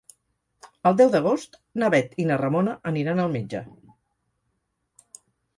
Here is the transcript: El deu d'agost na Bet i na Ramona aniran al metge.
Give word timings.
El 0.89 0.95
deu 1.01 1.11
d'agost 1.15 1.59
na 1.83 1.91
Bet 1.95 2.17
i 2.23 2.27
na 2.29 2.39
Ramona 2.45 2.75
aniran 2.93 3.23
al 3.27 3.33
metge. 3.37 3.65